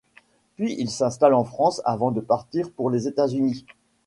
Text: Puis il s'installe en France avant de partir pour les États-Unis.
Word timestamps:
Puis 0.55 0.75
il 0.79 0.89
s'installe 0.89 1.35
en 1.35 1.43
France 1.43 1.83
avant 1.85 2.09
de 2.09 2.21
partir 2.21 2.71
pour 2.71 2.89
les 2.89 3.07
États-Unis. 3.07 3.67